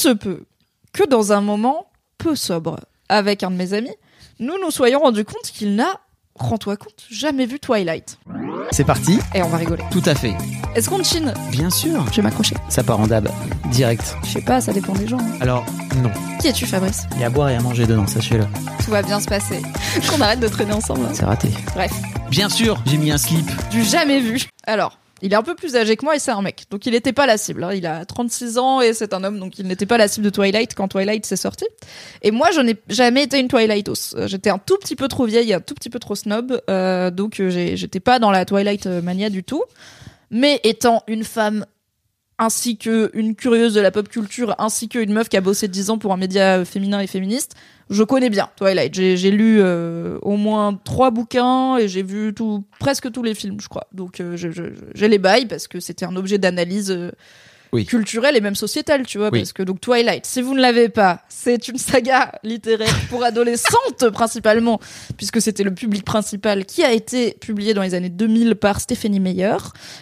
se 0.00 0.08
peut 0.08 0.44
que 0.92 1.04
dans 1.08 1.32
un 1.32 1.40
moment 1.40 1.86
peu 2.18 2.34
sobre, 2.34 2.80
avec 3.08 3.42
un 3.42 3.50
de 3.50 3.56
mes 3.56 3.72
amis, 3.74 3.94
nous 4.38 4.54
nous 4.62 4.70
soyons 4.70 5.00
rendus 5.00 5.24
compte 5.24 5.42
qu'il 5.52 5.74
n'a, 5.76 6.00
rends-toi 6.34 6.76
compte, 6.76 7.04
jamais 7.10 7.46
vu 7.46 7.60
Twilight. 7.60 8.18
C'est 8.72 8.84
parti 8.84 9.18
Et 9.34 9.42
on 9.42 9.48
va 9.48 9.56
rigoler. 9.58 9.82
Tout 9.90 10.02
à 10.06 10.14
fait. 10.14 10.34
Est-ce 10.74 10.88
qu'on 10.88 11.02
chine? 11.02 11.34
Bien 11.50 11.70
sûr. 11.70 12.04
Je 12.10 12.16
vais 12.16 12.22
m'accrocher. 12.22 12.54
Ça 12.68 12.82
part 12.84 13.00
en 13.00 13.06
dab. 13.06 13.28
Direct. 13.72 14.16
Je 14.24 14.28
sais 14.30 14.40
pas, 14.42 14.60
ça 14.60 14.72
dépend 14.72 14.92
des 14.94 15.06
gens. 15.08 15.18
hein. 15.18 15.38
Alors, 15.40 15.64
non. 16.02 16.10
Qui 16.40 16.48
es-tu, 16.48 16.66
Fabrice? 16.66 17.04
Il 17.16 17.20
y 17.20 17.24
a 17.24 17.26
à 17.26 17.30
boire 17.30 17.48
et 17.50 17.56
à 17.56 17.60
manger 17.60 17.86
dedans, 17.86 18.06
sachez-le. 18.06 18.44
Tout 18.84 18.90
va 18.92 19.02
bien 19.02 19.18
se 19.20 19.26
passer. 19.26 19.60
Qu'on 20.08 20.20
arrête 20.20 20.40
de 20.40 20.48
traîner 20.48 20.72
ensemble. 20.72 21.04
hein. 21.06 21.10
C'est 21.12 21.24
raté. 21.24 21.48
Bref, 21.74 21.92
Bien 22.30 22.48
sûr, 22.48 22.80
j'ai 22.86 22.96
mis 22.96 23.10
un 23.10 23.18
slip. 23.18 23.46
du 23.70 23.82
jamais 23.84 24.20
vu. 24.20 24.40
Alors, 24.66 24.98
il 25.22 25.32
est 25.32 25.36
un 25.36 25.42
peu 25.42 25.54
plus 25.54 25.76
âgé 25.76 25.96
que 25.96 26.04
moi 26.04 26.16
et 26.16 26.18
c'est 26.18 26.30
un 26.30 26.42
mec. 26.42 26.64
Donc 26.70 26.86
il 26.86 26.92
n'était 26.92 27.12
pas 27.12 27.26
la 27.26 27.36
cible. 27.38 27.64
hein. 27.64 27.72
Il 27.74 27.86
a 27.86 28.04
36 28.04 28.58
ans 28.58 28.80
et 28.80 28.94
c'est 28.94 29.12
un 29.14 29.22
homme, 29.24 29.38
donc 29.38 29.58
il 29.58 29.66
n'était 29.66 29.86
pas 29.86 29.98
la 29.98 30.08
cible 30.08 30.24
de 30.26 30.30
Twilight 30.30 30.74
quand 30.74 30.88
Twilight 30.88 31.24
s'est 31.26 31.36
sorti. 31.36 31.66
Et 32.22 32.30
moi, 32.30 32.50
je 32.54 32.60
n'ai 32.60 32.76
jamais 32.88 33.22
été 33.24 33.38
une 33.38 33.48
Twilightos. 33.48 34.14
Euh, 34.16 34.26
J'étais 34.26 34.50
un 34.50 34.58
tout 34.58 34.76
petit 34.78 34.96
peu 34.96 35.08
trop 35.08 35.26
vieille, 35.26 35.52
un 35.52 35.60
tout 35.60 35.74
petit 35.74 35.90
peu 35.90 35.98
trop 35.98 36.14
snob. 36.14 36.60
euh, 36.70 37.10
donc 37.10 37.40
euh, 37.40 37.50
j'étais 37.74 38.00
pas 38.00 38.18
dans 38.18 38.30
la 38.30 38.44
Twilight 38.44 38.86
euh, 38.86 39.02
mania 39.02 39.30
du 39.30 39.44
tout. 39.44 39.64
Mais 40.30 40.60
étant 40.64 41.02
une 41.08 41.24
femme 41.24 41.66
ainsi 42.40 42.78
que 42.78 43.10
une 43.12 43.36
curieuse 43.36 43.74
de 43.74 43.82
la 43.82 43.90
pop 43.90 44.08
culture, 44.08 44.54
ainsi 44.58 44.88
qu'une 44.88 45.12
meuf 45.12 45.28
qui 45.28 45.36
a 45.36 45.42
bossé 45.42 45.68
10 45.68 45.90
ans 45.90 45.98
pour 45.98 46.14
un 46.14 46.16
média 46.16 46.64
féminin 46.64 46.98
et 46.98 47.06
féministe, 47.06 47.54
je 47.90 48.02
connais 48.02 48.30
bien 48.30 48.48
Twilight. 48.56 48.94
J'ai 48.94 49.30
lu 49.30 49.58
euh, 49.60 50.18
au 50.22 50.36
moins 50.36 50.80
trois 50.82 51.10
bouquins 51.10 51.76
et 51.76 51.86
j'ai 51.86 52.02
vu 52.02 52.32
presque 52.78 53.12
tous 53.12 53.22
les 53.22 53.34
films, 53.34 53.60
je 53.60 53.68
crois. 53.68 53.86
Donc 53.92 54.20
euh, 54.20 54.36
j'ai 54.36 55.08
les 55.08 55.18
bails 55.18 55.46
parce 55.46 55.68
que 55.68 55.80
c'était 55.80 56.06
un 56.06 56.16
objet 56.16 56.38
d'analyse 56.38 56.90
euh, 56.90 57.10
Oui. 57.72 57.86
culturelle 57.86 58.36
et 58.36 58.40
même 58.40 58.54
sociétale, 58.54 59.06
tu 59.06 59.18
vois. 59.18 59.30
Oui. 59.32 59.40
Parce 59.40 59.52
que 59.52 59.62
donc 59.62 59.80
Twilight, 59.80 60.26
si 60.26 60.42
vous 60.42 60.54
ne 60.54 60.60
l'avez 60.60 60.88
pas, 60.88 61.22
c'est 61.28 61.68
une 61.68 61.78
saga 61.78 62.32
littéraire 62.42 62.94
pour 63.08 63.22
adolescentes 63.24 64.08
principalement, 64.12 64.80
puisque 65.16 65.40
c'était 65.40 65.62
le 65.62 65.74
public 65.74 66.04
principal 66.04 66.64
qui 66.64 66.82
a 66.82 66.92
été 66.92 67.32
publié 67.40 67.74
dans 67.74 67.82
les 67.82 67.94
années 67.94 68.08
2000 68.08 68.56
par 68.56 68.80
Stephanie 68.80 69.20
Meyer 69.20 69.56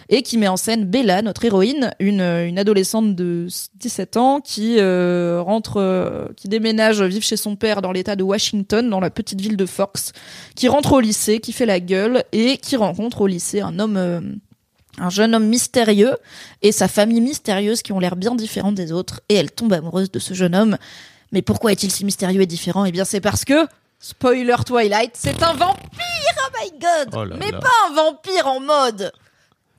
et 0.09 0.21
qui 0.21 0.37
met 0.37 0.47
en 0.47 0.57
scène 0.57 0.85
Bella, 0.85 1.21
notre 1.21 1.45
héroïne, 1.45 1.91
une, 1.99 2.21
une 2.21 2.59
adolescente 2.59 3.15
de 3.15 3.47
17 3.75 4.17
ans 4.17 4.41
qui 4.41 4.75
euh, 4.79 5.41
rentre, 5.41 5.77
euh, 5.77 6.27
qui 6.35 6.47
déménage 6.47 7.01
vivre 7.01 7.23
chez 7.23 7.37
son 7.37 7.55
père 7.55 7.81
dans 7.81 7.91
l'état 7.91 8.15
de 8.15 8.23
Washington, 8.23 8.89
dans 8.89 8.99
la 8.99 9.09
petite 9.09 9.41
ville 9.41 9.57
de 9.57 9.65
Forks, 9.65 10.11
qui 10.55 10.67
rentre 10.67 10.93
au 10.93 10.99
lycée, 10.99 11.39
qui 11.39 11.51
fait 11.51 11.65
la 11.65 11.79
gueule 11.79 12.23
et 12.31 12.57
qui 12.57 12.75
rencontre 12.75 13.21
au 13.21 13.27
lycée 13.27 13.61
un 13.61 13.79
homme, 13.79 13.97
euh, 13.97 14.21
un 14.99 15.09
jeune 15.09 15.33
homme 15.35 15.45
mystérieux 15.47 16.15
et 16.61 16.71
sa 16.71 16.87
famille 16.87 17.21
mystérieuse 17.21 17.81
qui 17.81 17.91
ont 17.93 17.99
l'air 17.99 18.15
bien 18.15 18.35
différentes 18.35 18.75
des 18.75 18.91
autres 18.91 19.21
et 19.29 19.35
elle 19.35 19.51
tombe 19.51 19.73
amoureuse 19.73 20.11
de 20.11 20.19
ce 20.19 20.33
jeune 20.33 20.55
homme. 20.55 20.77
Mais 21.31 21.41
pourquoi 21.41 21.71
est-il 21.71 21.91
si 21.91 22.05
mystérieux 22.05 22.41
et 22.41 22.45
différent? 22.45 22.85
Eh 22.85 22.91
bien, 22.91 23.05
c'est 23.05 23.21
parce 23.21 23.45
que 23.45 23.67
spoiler 23.99 24.55
Twilight, 24.65 25.11
c'est 25.13 25.41
un 25.43 25.53
vampire. 25.53 25.79
Oh 26.01 26.51
my 26.63 26.71
god 26.79 27.09
Oh 27.15 27.25
là 27.25 27.35
Mais 27.39 27.51
là. 27.51 27.59
pas 27.59 27.69
un 27.89 27.93
vampire 27.93 28.47
en 28.47 28.59
mode 28.59 29.11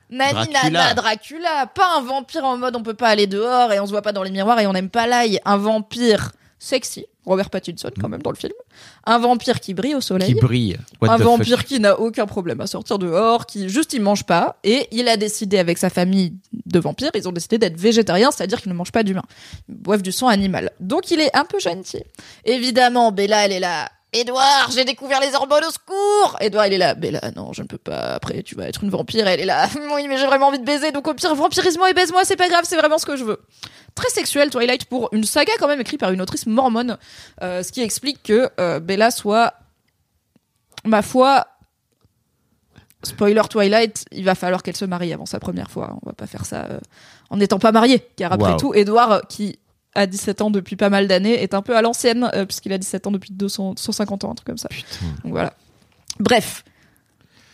Nani 0.09 0.33
Dracula. 0.33 0.63
nana 0.69 0.93
Dracula, 0.93 1.67
pas 1.67 1.97
un 1.97 2.01
vampire 2.01 2.43
en 2.43 2.57
mode 2.57 2.75
on 2.75 2.83
peut 2.83 2.93
pas 2.93 3.07
aller 3.09 3.27
dehors 3.27 3.71
et 3.71 3.79
on 3.79 3.85
se 3.85 3.91
voit 3.91 4.01
pas 4.01 4.11
dans 4.11 4.23
les 4.23 4.31
miroirs 4.31 4.59
et 4.59 4.67
on 4.67 4.73
n'aime 4.73 4.89
pas 4.89 5.07
l'ail, 5.07 5.39
un 5.45 5.57
vampire 5.57 6.31
sexy, 6.61 7.07
Robert 7.25 7.49
Pattinson 7.49 7.89
quand 7.99 8.07
même 8.07 8.21
dans 8.21 8.29
le 8.29 8.35
film, 8.35 8.53
un 9.05 9.17
vampire 9.17 9.59
qui 9.59 9.73
brille 9.73 9.95
au 9.95 10.01
soleil, 10.01 10.35
Qui 10.35 10.39
brille. 10.39 10.77
What 11.01 11.09
un 11.09 11.17
the 11.17 11.23
vampire 11.23 11.57
fuck. 11.57 11.65
qui 11.67 11.79
n'a 11.79 11.99
aucun 11.99 12.27
problème 12.27 12.61
à 12.61 12.67
sortir 12.67 12.99
dehors, 12.99 13.47
qui 13.47 13.67
juste 13.67 13.93
il 13.93 14.01
mange 14.01 14.25
pas, 14.25 14.57
et 14.63 14.87
il 14.91 15.07
a 15.07 15.17
décidé 15.17 15.57
avec 15.57 15.79
sa 15.79 15.89
famille 15.89 16.33
de 16.67 16.79
vampires, 16.79 17.09
ils 17.15 17.27
ont 17.27 17.31
décidé 17.31 17.57
d'être 17.57 17.79
végétariens, 17.79 18.29
c'est-à-dire 18.31 18.61
qu'ils 18.61 18.71
ne 18.71 18.77
mangent 18.77 18.91
pas 18.91 19.01
d'humains, 19.01 19.25
ils 19.69 19.75
boivent 19.75 20.03
du 20.03 20.11
sang 20.11 20.27
animal. 20.27 20.71
Donc 20.79 21.09
il 21.09 21.19
est 21.19 21.35
un 21.35 21.45
peu 21.45 21.59
gentil. 21.59 22.03
Évidemment, 22.45 23.11
Bella, 23.11 23.45
elle 23.45 23.53
est 23.53 23.59
là. 23.59 23.89
Edouard, 24.13 24.69
j'ai 24.75 24.83
découvert 24.83 25.21
les 25.21 25.33
hormones 25.35 25.63
au 25.63 25.71
secours 25.71 26.35
Edouard, 26.41 26.67
il 26.67 26.73
est 26.73 26.77
là. 26.77 26.95
Bella, 26.95 27.31
non, 27.33 27.53
je 27.53 27.61
ne 27.61 27.67
peux 27.67 27.77
pas. 27.77 28.15
Après, 28.15 28.43
tu 28.43 28.55
vas 28.55 28.67
être 28.67 28.83
une 28.83 28.89
vampire. 28.89 29.25
Elle 29.25 29.39
est 29.39 29.45
là. 29.45 29.69
Oui, 29.95 30.05
mais 30.09 30.17
j'ai 30.17 30.25
vraiment 30.25 30.47
envie 30.47 30.59
de 30.59 30.65
baiser. 30.65 30.91
Donc 30.91 31.07
au 31.07 31.13
pire, 31.13 31.33
vampirise-moi 31.33 31.89
et 31.89 31.93
baise-moi, 31.93 32.25
c'est 32.25 32.35
pas 32.35 32.49
grave, 32.49 32.65
c'est 32.67 32.75
vraiment 32.75 32.97
ce 32.97 33.05
que 33.05 33.15
je 33.15 33.23
veux. 33.23 33.39
Très 33.95 34.09
sexuel, 34.09 34.49
Twilight, 34.49 34.85
pour 34.85 35.09
une 35.11 35.23
saga 35.23 35.51
quand 35.59 35.67
même 35.67 35.81
écrite 35.81 35.99
par 35.99 36.11
une 36.11 36.21
autrice 36.21 36.45
mormone. 36.45 36.97
euh, 37.43 37.61
ce 37.63 37.71
qui 37.71 37.81
explique 37.81 38.23
que 38.23 38.49
euh, 38.59 38.79
Bella 38.79 39.11
soit 39.11 39.53
ma 40.85 41.01
foi, 41.01 41.45
spoiler 43.03 43.41
Twilight, 43.49 44.05
il 44.11 44.23
va 44.25 44.35
falloir 44.35 44.63
qu'elle 44.63 44.75
se 44.77 44.85
marie 44.85 45.11
avant 45.13 45.25
sa 45.25 45.39
première 45.39 45.69
fois. 45.71 45.97
On 46.03 46.09
va 46.09 46.13
pas 46.13 46.27
faire 46.27 46.45
ça 46.45 46.65
euh, 46.69 46.79
en 47.29 47.37
n'étant 47.37 47.59
pas 47.59 47.71
mariée. 47.71 48.07
Car 48.15 48.31
après 48.33 48.51
Wow. 48.51 48.57
tout, 48.57 48.73
Edouard, 48.73 49.11
euh, 49.11 49.19
qui 49.27 49.59
a 49.95 50.05
17 50.07 50.41
ans 50.41 50.51
depuis 50.51 50.75
pas 50.77 50.89
mal 50.89 51.07
d'années, 51.07 51.41
est 51.43 51.53
un 51.53 51.61
peu 51.61 51.75
à 51.75 51.81
l'ancienne, 51.81 52.31
puisqu'il 52.47 52.71
a 52.71 52.77
17 52.77 53.07
ans 53.07 53.11
depuis 53.11 53.31
200, 53.33 53.73
150 53.77 54.23
ans, 54.23 54.31
un 54.31 54.35
truc 54.35 54.47
comme 54.47 54.57
ça. 54.57 54.69
Putain. 54.69 54.87
Donc 55.23 55.33
voilà. 55.33 55.53
Bref. 56.19 56.63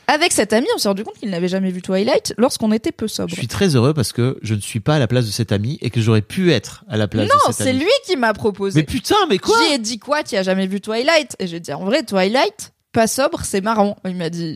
Avec 0.09 0.31
cet 0.31 0.53
ami, 0.53 0.68
on 0.73 0.78
s'est 0.78 0.88
rendu 0.88 1.03
compte 1.03 1.18
qu'il 1.18 1.29
n'avait 1.29 1.50
jamais 1.50 1.69
vu 1.69 1.81
Twilight 1.81 2.34
lorsqu'on 2.38 2.72
était 2.72 2.94
peu 2.94 3.09
sobre. 3.09 3.29
Je 3.29 3.35
suis 3.35 3.47
très 3.47 3.75
heureux 3.75 3.94
parce 3.94 4.13
que 4.13 4.40
je 4.41 4.56
ne 4.56 4.62
suis 4.62 4.79
pas 4.79 4.95
à 4.95 5.00
la 5.00 5.07
place 5.07 5.25
de 5.25 5.31
cet 5.31 5.51
ami 5.51 5.78
et 5.81 5.90
que 5.90 6.00
j'aurais 6.00 6.22
pu 6.22 6.51
être 6.53 6.85
à 6.88 6.95
la 6.95 7.09
place 7.09 7.28
Non, 7.29 7.35
de 7.50 7.53
cet 7.53 7.66
c'est 7.66 7.69
ami. 7.72 7.79
lui 7.79 7.91
qui 8.06 8.16
m'a 8.16 8.34
proposé. 8.34 8.79
Mais 8.79 8.85
putain, 8.85 9.16
mais 9.28 9.38
quoi? 9.38 9.57
J'ai 9.69 9.78
dit 9.79 10.00
quoi 10.00 10.23
Tu 10.23 10.38
as 10.38 10.44
jamais 10.44 10.66
vu 10.67 10.79
Twilight? 10.79 11.35
Et 11.40 11.47
j'ai 11.47 11.59
dit 11.59 11.73
en 11.73 11.84
vrai 11.84 12.03
Twilight, 12.03 12.72
pas 12.94 13.07
sobre, 13.07 13.41
c'est 13.44 13.59
marrant. 13.62 13.97
Il 14.06 14.16
m'a 14.16 14.29
dit 14.29 14.56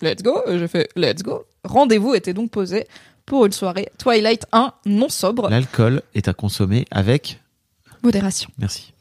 Let's 0.00 0.22
go. 0.22 0.40
J'ai 0.48 0.66
fait 0.68 0.88
Let's 0.96 1.22
go. 1.22 1.44
Rendez-vous 1.64 2.14
était 2.14 2.32
donc 2.32 2.50
posé 2.50 2.86
pour 3.26 3.44
une 3.44 3.52
soirée 3.52 3.90
Twilight 3.98 4.46
1 4.52 4.72
non 4.86 5.10
sobre. 5.10 5.50
L'alcool 5.50 6.00
est 6.14 6.26
à 6.28 6.32
consommer 6.32 6.86
avec. 6.90 7.38
Modération. 8.02 8.48
Merci. 8.58 8.92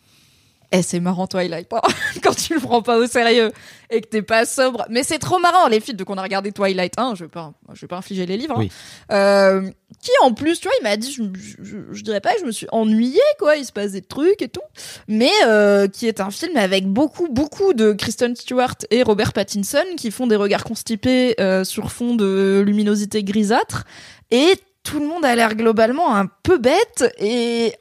Eh, 0.73 0.81
c'est 0.81 1.01
marrant 1.01 1.27
Twilight 1.27 1.67
quand 2.23 2.33
tu 2.33 2.53
le 2.53 2.61
prends 2.61 2.81
pas 2.81 2.97
au 2.97 3.05
sérieux 3.05 3.51
et 3.89 3.99
que 3.99 4.07
t'es 4.07 4.21
pas 4.21 4.45
sobre. 4.45 4.85
Mais 4.89 5.03
c'est 5.03 5.19
trop 5.19 5.37
marrant 5.37 5.67
les 5.67 5.81
films 5.81 5.97
de 5.97 6.05
qu'on 6.05 6.17
a 6.17 6.21
regardé 6.21 6.53
Twilight 6.53 6.93
1. 6.97 7.15
Je 7.15 7.25
vais 7.25 7.29
pas, 7.29 7.51
je 7.73 7.81
vais 7.81 7.87
pas 7.87 7.97
infliger 7.97 8.25
les 8.25 8.37
livres. 8.37 8.53
hein. 8.55 8.59
Oui. 8.59 8.71
Euh, 9.11 9.69
qui 10.01 10.11
en 10.23 10.33
plus, 10.33 10.61
tu 10.61 10.69
vois, 10.69 10.75
il 10.79 10.83
m'a 10.83 10.95
dit, 10.95 11.11
je, 11.11 11.23
je, 11.61 11.77
je 11.91 12.03
dirais 12.03 12.21
pas 12.21 12.33
que 12.33 12.39
je 12.39 12.45
me 12.45 12.51
suis 12.51 12.67
ennuyée 12.71 13.19
quoi. 13.37 13.57
Il 13.57 13.65
se 13.65 13.73
passe 13.73 13.91
des 13.91 14.01
trucs 14.01 14.41
et 14.41 14.47
tout, 14.47 14.61
mais 15.09 15.29
euh, 15.45 15.89
qui 15.89 16.07
est 16.07 16.21
un 16.21 16.31
film 16.31 16.55
avec 16.55 16.87
beaucoup, 16.87 17.27
beaucoup 17.27 17.73
de 17.73 17.91
Kristen 17.91 18.35
Stewart 18.37 18.75
et 18.91 19.03
Robert 19.03 19.33
Pattinson 19.33 19.83
qui 19.97 20.09
font 20.09 20.25
des 20.27 20.37
regards 20.37 20.63
constipés 20.63 21.35
euh, 21.41 21.65
sur 21.65 21.91
fond 21.91 22.15
de 22.15 22.63
luminosité 22.65 23.23
grisâtre 23.25 23.83
et 24.31 24.53
tout 24.83 24.99
le 24.99 25.05
monde 25.07 25.25
a 25.25 25.35
l'air 25.35 25.55
globalement 25.55 26.15
un 26.15 26.27
peu 26.43 26.57
bête. 26.57 27.13
Et 27.19 27.73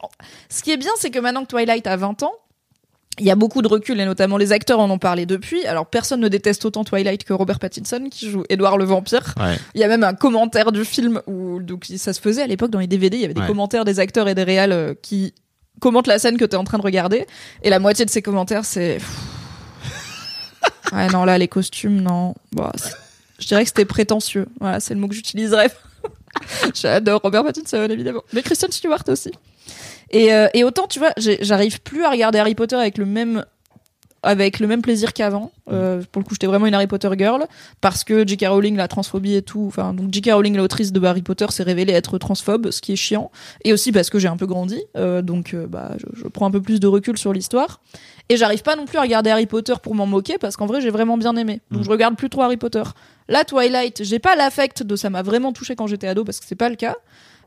ce 0.48 0.62
qui 0.62 0.72
est 0.72 0.76
bien, 0.76 0.90
c'est 0.96 1.10
que 1.10 1.20
maintenant 1.20 1.42
que 1.44 1.48
Twilight 1.48 1.86
a 1.86 1.96
20 1.96 2.24
ans, 2.24 2.34
il 3.18 3.26
y 3.26 3.30
a 3.30 3.34
beaucoup 3.34 3.60
de 3.60 3.68
recul 3.68 4.00
et 4.00 4.04
notamment 4.04 4.36
les 4.38 4.52
acteurs 4.52 4.78
en 4.78 4.88
ont 4.88 4.98
parlé 4.98 5.26
depuis. 5.26 5.66
Alors 5.66 5.86
personne 5.86 6.20
ne 6.20 6.28
déteste 6.28 6.64
autant 6.64 6.84
Twilight 6.84 7.24
que 7.24 7.32
Robert 7.32 7.58
Pattinson 7.58 8.06
qui 8.10 8.30
joue 8.30 8.44
Edward 8.48 8.78
le 8.78 8.84
vampire. 8.84 9.34
Ouais. 9.38 9.58
Il 9.74 9.80
y 9.80 9.84
a 9.84 9.88
même 9.88 10.04
un 10.04 10.14
commentaire 10.14 10.72
du 10.72 10.84
film 10.84 11.20
où 11.26 11.60
donc 11.60 11.86
ça 11.96 12.12
se 12.12 12.20
faisait 12.20 12.42
à 12.42 12.46
l'époque 12.46 12.70
dans 12.70 12.78
les 12.78 12.86
DVD, 12.86 13.16
il 13.16 13.20
y 13.20 13.24
avait 13.24 13.34
des 13.34 13.40
Ouais. 13.42 13.46
commentaires 13.46 13.84
des 13.84 13.98
acteurs 14.00 14.28
et 14.28 14.34
des 14.34 14.44
réals 14.44 14.72
euh, 14.72 14.94
qui 15.02 15.34
commentent 15.80 16.06
la 16.06 16.18
scène 16.18 16.36
que 16.38 16.44
tu 16.44 16.52
es 16.52 16.56
en 16.56 16.64
train 16.64 16.78
de 16.78 16.82
regarder 16.82 17.26
et 17.62 17.68
la 17.70 17.78
moitié 17.78 18.04
de 18.04 18.10
ces 18.10 18.22
commentaires 18.22 18.64
c'est 18.64 18.98
Ouais 20.92 21.06
non 21.08 21.24
là 21.24 21.36
les 21.38 21.48
costumes 21.48 22.00
non. 22.00 22.34
C'est- 22.76 22.92
je 23.38 23.46
dirais 23.46 23.62
que 23.62 23.68
c'était 23.68 23.86
prétentieux. 23.86 24.46
Voilà, 24.60 24.80
c'est 24.80 24.92
le 24.92 25.00
mot 25.00 25.08
que 25.08 25.14
j'utiliserais. 25.14 25.70
J'adore 26.74 27.20
Robert 27.22 27.44
Pattinson 27.44 27.88
évidemment, 27.90 28.22
mais 28.32 28.42
Kristen 28.42 28.70
Stewart 28.70 29.04
aussi. 29.08 29.30
Et, 30.10 30.32
euh, 30.32 30.48
et 30.54 30.64
autant, 30.64 30.86
tu 30.88 30.98
vois, 30.98 31.12
j'arrive 31.16 31.80
plus 31.82 32.04
à 32.04 32.10
regarder 32.10 32.38
Harry 32.38 32.54
Potter 32.54 32.76
avec 32.76 32.98
le 32.98 33.06
même 33.06 33.44
avec 34.22 34.60
le 34.60 34.66
même 34.66 34.82
plaisir 34.82 35.12
qu'avant. 35.12 35.50
Euh, 35.72 36.02
pour 36.12 36.20
le 36.20 36.26
coup, 36.26 36.34
j'étais 36.34 36.46
vraiment 36.46 36.66
une 36.66 36.74
Harry 36.74 36.86
Potter 36.86 37.08
girl 37.16 37.46
parce 37.80 38.04
que 38.04 38.26
J.K. 38.26 38.46
Rowling, 38.48 38.76
la 38.76 38.88
transphobie 38.88 39.34
et 39.34 39.42
tout. 39.42 39.64
Enfin, 39.66 39.94
donc 39.94 40.12
J.K. 40.12 40.30
Rowling, 40.32 40.56
l'autrice 40.56 40.92
de 40.92 41.04
Harry 41.04 41.22
Potter, 41.22 41.46
s'est 41.50 41.62
révélée 41.62 41.92
être 41.92 42.18
transphobe, 42.18 42.70
ce 42.70 42.80
qui 42.80 42.92
est 42.92 42.96
chiant. 42.96 43.30
Et 43.64 43.72
aussi 43.72 43.92
parce 43.92 44.10
que 44.10 44.18
j'ai 44.18 44.28
un 44.28 44.36
peu 44.36 44.46
grandi, 44.46 44.82
euh, 44.96 45.22
donc 45.22 45.54
euh, 45.54 45.66
bah, 45.66 45.92
je, 45.98 46.22
je 46.22 46.28
prends 46.28 46.46
un 46.46 46.50
peu 46.50 46.60
plus 46.60 46.80
de 46.80 46.86
recul 46.86 47.16
sur 47.16 47.32
l'histoire. 47.32 47.80
Et 48.28 48.36
j'arrive 48.36 48.62
pas 48.62 48.76
non 48.76 48.84
plus 48.86 48.98
à 48.98 49.02
regarder 49.02 49.30
Harry 49.30 49.46
Potter 49.46 49.74
pour 49.82 49.94
m'en 49.94 50.06
moquer 50.06 50.38
parce 50.38 50.56
qu'en 50.56 50.66
vrai, 50.66 50.80
j'ai 50.80 50.90
vraiment 50.90 51.18
bien 51.18 51.34
aimé. 51.36 51.60
Donc 51.70 51.80
Mm. 51.80 51.84
je 51.84 51.90
regarde 51.90 52.16
plus 52.16 52.30
trop 52.30 52.42
Harry 52.42 52.56
Potter. 52.56 52.82
Là, 53.28 53.44
Twilight, 53.44 54.04
j'ai 54.04 54.18
pas 54.18 54.36
l'affect 54.36 54.82
de 54.82 54.96
ça 54.96 55.10
m'a 55.10 55.22
vraiment 55.22 55.52
touché 55.52 55.74
quand 55.76 55.86
j'étais 55.86 56.06
ado 56.08 56.24
parce 56.24 56.40
que 56.40 56.46
c'est 56.46 56.54
pas 56.56 56.68
le 56.68 56.76
cas. 56.76 56.96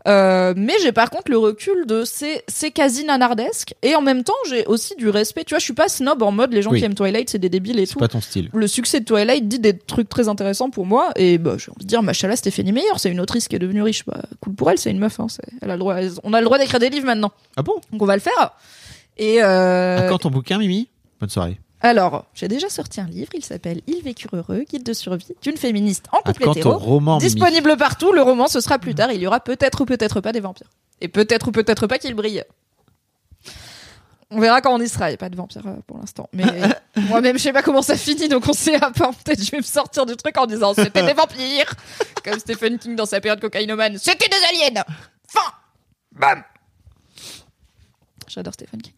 Euh, 0.05 0.53
mais 0.57 0.73
j'ai 0.81 0.91
par 0.91 1.09
contre 1.09 1.31
le 1.31 1.37
recul 1.37 1.85
de 1.85 2.03
c'est 2.03 2.43
c'est 2.49 2.71
quasi 2.71 3.05
nanardesque. 3.05 3.73
Et 3.83 3.95
en 3.95 4.01
même 4.01 4.23
temps 4.25 4.33
j'ai 4.49 4.65
aussi 4.65 4.95
du 4.97 5.07
respect. 5.09 5.45
Tu 5.45 5.51
vois 5.53 5.59
je 5.59 5.63
suis 5.63 5.73
pas 5.73 5.87
snob 5.87 6.21
en 6.23 6.31
mode 6.31 6.51
les 6.51 6.61
gens 6.61 6.71
Oui. 6.71 6.79
qui 6.79 6.85
aiment 6.85 6.93
Twilight 6.95 7.29
c'est 7.29 7.39
des 7.39 7.47
débiles 7.49 7.79
et 7.79 7.85
C'est 7.85 7.93
tout. 7.93 7.99
pas 7.99 8.09
ton 8.09 8.19
style. 8.19 8.49
le 8.53 8.67
succès 8.67 8.99
de 8.99 9.05
Twilight 9.05 9.47
dit 9.47 9.59
des 9.59 9.77
trucs 9.77 10.09
très 10.09 10.27
intéressants 10.27 10.69
pour 10.69 10.85
moi. 10.85 11.11
Et 11.15 11.37
bah 11.37 11.55
j'ai 11.57 11.71
envie 11.71 11.85
de 11.85 11.87
dire 11.87 12.03
machallah 12.03 12.35
Stéphanie 12.35 12.73
Meyer 12.73 12.85
c'est 12.97 13.09
une 13.11 13.21
autrice 13.21 13.47
qui 13.47 13.55
est 13.55 13.59
devenue 13.59 13.81
riche. 13.81 14.05
Bah 14.05 14.21
cool 14.41 14.53
pour 14.55 14.69
elle 14.69 14.77
c'est 14.77 14.91
une 14.91 14.99
meuf 14.99 15.19
hein, 15.21 15.27
c'est- 15.29 15.41
elle 15.61 15.69
a 15.71 15.75
le 15.75 15.79
droit 15.79 15.95
on 16.23 16.33
a 16.33 16.39
le 16.41 16.45
droit 16.45 16.57
d'écrire 16.59 16.79
des 16.79 16.89
livres 16.89 17.05
maintenant. 17.05 17.31
Ah 17.55 17.61
bon? 17.61 17.75
Donc 17.93 18.01
on 18.01 18.05
va 18.05 18.15
le 18.15 18.21
faire. 18.21 18.51
Et 19.17 19.41
euh, 19.41 20.05
À 20.07 20.09
quand 20.09 20.17
ton 20.17 20.31
bouquin, 20.31 20.57
Mimi? 20.57 20.89
Bonne 21.21 21.29
soirée. 21.29 21.59
Alors 21.83 22.25
j'ai 22.33 22.47
déjà 22.47 22.69
sorti 22.69 22.99
un 23.01 23.05
livre 23.05 23.29
il 23.35 23.45
s'appelle 23.45 23.81
Ils 23.87 24.01
vécurent 24.01 24.35
heureux 24.35 24.63
guide 24.67 24.83
de 24.83 24.93
survie 24.93 25.35
d'une 25.41 25.57
féministe 25.57 26.05
en 26.11 26.17
À 26.17 26.21
couple 26.23 26.45
quand 26.45 26.53
ton 26.53 26.59
hétéro 26.59 26.77
roman, 26.77 27.17
Mimi 27.17 27.29
disponible 27.29 27.77
partout 27.77 28.11
le 28.11 28.21
roman 28.21 28.47
ce 28.47 28.59
sera 28.59 28.79
plus 28.79 28.95
tard 28.95 29.11
il 29.11 29.21
y 29.21 29.27
aura 29.27 29.39
peut-être 29.39 29.81
ou 29.81 29.85
peut-être 29.85 30.21
pas 30.21 30.31
des 30.31 30.39
vampires 30.39 30.69
Et 31.01 31.07
peut-être 31.07 31.49
ou 31.49 31.51
peut-être 31.51 31.85
pas 31.85 31.99
qu'il 31.99 32.15
brille. 32.15 32.43
On 34.35 34.39
verra 34.39 34.61
quand 34.61 34.73
on 34.73 34.81
y 34.81 34.89
sera. 34.89 35.09
Il 35.09 35.11
n'y 35.11 35.15
a 35.15 35.17
pas 35.17 35.29
de 35.29 35.35
vampire 35.35 35.61
euh, 35.67 35.75
pour 35.85 35.97
l'instant. 35.97 36.27
Mais 36.33 36.43
moi-même, 36.95 37.37
je 37.37 37.43
sais 37.43 37.53
pas 37.53 37.61
comment 37.61 37.83
ça 37.83 37.95
finit, 37.95 38.27
donc 38.29 38.47
on 38.47 38.53
sait 38.53 38.79
pas. 38.79 38.89
Peut-être 38.91 39.43
je 39.43 39.51
vais 39.51 39.57
me 39.57 39.63
sortir 39.63 40.05
du 40.07 40.15
truc 40.15 40.35
en 40.37 40.47
disant 40.47 40.73
c'était 40.73 41.03
des 41.05 41.13
vampires. 41.13 41.71
Comme 42.23 42.39
Stephen 42.39 42.79
King 42.79 42.95
dans 42.95 43.05
sa 43.05 43.21
période 43.21 43.39
cocaïnomane. 43.39 43.97
C'était 43.99 44.27
des 44.29 44.65
aliens. 44.65 44.83
Fin. 45.27 45.51
Bam. 46.13 46.43
J'adore 48.33 48.53
Stephen 48.53 48.81
King. 48.81 48.93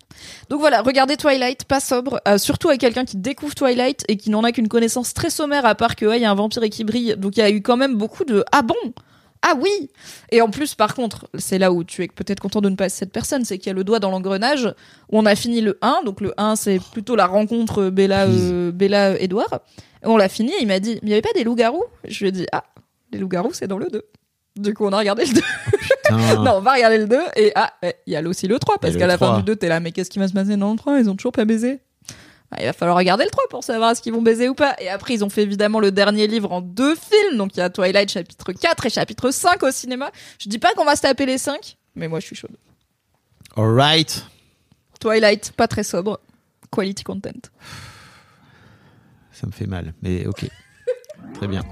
Donc 0.49 0.61
voilà, 0.61 0.81
regardez 0.81 1.17
Twilight, 1.17 1.65
pas 1.65 1.81
sobre, 1.81 2.21
euh, 2.27 2.37
surtout 2.37 2.69
avec 2.69 2.79
quelqu'un 2.79 3.03
qui 3.03 3.17
découvre 3.17 3.53
Twilight 3.53 4.05
et 4.07 4.15
qui 4.15 4.29
n'en 4.29 4.43
a 4.45 4.53
qu'une 4.53 4.69
connaissance 4.69 5.13
très 5.13 5.29
sommaire 5.29 5.65
à 5.65 5.75
part 5.75 5.97
que 5.97 6.05
ouais, 6.05 6.19
il 6.19 6.21
y 6.21 6.25
a 6.25 6.31
un 6.31 6.35
vampire 6.35 6.63
et 6.63 6.69
qui 6.69 6.85
brille. 6.85 7.15
Donc 7.17 7.35
il 7.35 7.41
y 7.41 7.43
a 7.43 7.49
eu 7.49 7.61
quand 7.61 7.75
même 7.75 7.95
beaucoup 7.95 8.23
de 8.23 8.45
ah 8.51 8.61
bon. 8.61 8.75
Ah 9.41 9.53
oui 9.59 9.91
Et 10.31 10.41
en 10.41 10.49
plus, 10.49 10.73
par 10.73 10.95
contre, 10.95 11.29
c'est 11.37 11.59
là 11.59 11.71
où 11.71 11.83
tu 11.83 12.03
es 12.03 12.07
peut-être 12.07 12.39
content 12.39 12.61
de 12.61 12.69
ne 12.69 12.75
pas 12.75 12.85
être 12.85 12.91
cette 12.91 13.11
personne, 13.11 13.45
c'est 13.45 13.57
qu'il 13.57 13.67
y 13.67 13.69
a 13.71 13.73
le 13.73 13.83
doigt 13.83 13.99
dans 13.99 14.09
l'engrenage, 14.09 14.73
où 15.11 15.19
on 15.19 15.25
a 15.25 15.35
fini 15.35 15.61
le 15.61 15.77
1, 15.81 16.01
donc 16.03 16.21
le 16.21 16.33
1 16.37 16.55
c'est 16.55 16.79
plutôt 16.93 17.15
la 17.15 17.27
rencontre 17.27 17.89
Bella, 17.89 18.25
euh, 18.25 18.71
Bella 18.71 19.19
Edouard, 19.21 19.59
et 20.01 20.07
on 20.07 20.17
l'a 20.17 20.29
fini, 20.29 20.51
il 20.61 20.67
m'a 20.67 20.79
dit, 20.79 20.97
il 21.01 21.07
n'y 21.07 21.13
avait 21.13 21.21
pas 21.21 21.33
des 21.35 21.43
loups-garous? 21.43 21.83
Je 22.07 22.19
lui 22.21 22.29
ai 22.29 22.31
dit, 22.31 22.47
ah, 22.53 22.63
les 23.11 23.19
loups-garous 23.19 23.53
c'est 23.53 23.67
dans 23.67 23.77
le 23.77 23.87
2. 23.91 24.01
Du 24.55 24.73
coup, 24.73 24.85
on 24.85 24.93
a 24.93 24.97
regardé 24.97 25.25
le 25.25 25.33
2. 25.33 25.41
Non, 26.11 26.55
on 26.55 26.61
va 26.61 26.73
regarder 26.73 26.97
le 26.97 27.07
2 27.07 27.19
et 27.35 27.51
ah, 27.55 27.73
il 28.05 28.13
y 28.13 28.15
a 28.15 28.21
aussi 28.21 28.47
le 28.47 28.59
3 28.59 28.77
parce 28.79 28.95
qu'à 28.95 29.07
la 29.07 29.17
fin 29.17 29.27
3. 29.27 29.37
du 29.37 29.43
2, 29.43 29.55
t'es 29.55 29.67
là, 29.67 29.79
mais 29.79 29.91
qu'est-ce 29.91 30.09
qui 30.09 30.19
va 30.19 30.27
se 30.27 30.33
passer 30.33 30.57
dans 30.57 30.71
le 30.71 30.77
3 30.77 30.99
Ils 30.99 31.09
ont 31.09 31.15
toujours 31.15 31.31
pas 31.31 31.45
baisé. 31.45 31.79
Ah, 32.51 32.57
il 32.61 32.65
va 32.65 32.73
falloir 32.73 32.97
regarder 32.97 33.23
le 33.23 33.31
3 33.31 33.45
pour 33.49 33.63
savoir 33.63 33.91
est-ce 33.91 34.01
qu'ils 34.01 34.13
vont 34.13 34.21
baiser 34.21 34.47
ou 34.47 34.53
pas. 34.53 34.75
Et 34.79 34.89
après, 34.89 35.13
ils 35.13 35.23
ont 35.23 35.29
fait 35.29 35.41
évidemment 35.43 35.79
le 35.79 35.91
dernier 35.91 36.27
livre 36.27 36.51
en 36.51 36.61
deux 36.61 36.95
films. 36.95 37.37
Donc 37.37 37.55
il 37.55 37.59
y 37.59 37.63
a 37.63 37.69
Twilight 37.69 38.09
chapitre 38.09 38.53
4 38.53 38.85
et 38.85 38.89
chapitre 38.89 39.31
5 39.31 39.63
au 39.63 39.71
cinéma. 39.71 40.11
Je 40.39 40.47
dis 40.49 40.59
pas 40.59 40.73
qu'on 40.73 40.85
va 40.85 40.95
se 40.95 41.01
taper 41.01 41.25
les 41.25 41.37
5, 41.37 41.77
mais 41.95 42.07
moi 42.07 42.19
je 42.19 42.27
suis 42.27 42.35
chaude. 42.35 42.55
Alright. 43.55 44.25
Twilight, 44.99 45.51
pas 45.53 45.67
très 45.67 45.83
sobre. 45.83 46.19
Quality 46.71 47.03
content. 47.03 47.49
Ça 49.31 49.47
me 49.47 49.51
fait 49.51 49.67
mal, 49.67 49.93
mais 50.01 50.25
ok. 50.27 50.45
Très 51.33 51.47
bien. 51.47 51.63